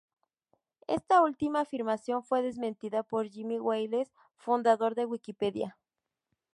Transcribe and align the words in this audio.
Esta 0.87 1.21
última 1.21 1.59
afirmación 1.59 2.23
fue 2.23 2.41
desmentida 2.41 3.03
por 3.03 3.29
Jimmy 3.29 3.59
Wales, 3.59 4.11
fundador 4.35 4.95
de 4.95 5.05
Wikipedia. 5.05 5.77